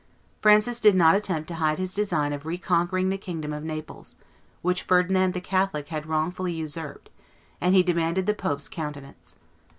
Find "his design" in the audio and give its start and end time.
1.77-2.33